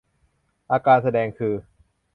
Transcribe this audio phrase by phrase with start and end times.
[0.71, 1.53] อาการแสดงคือ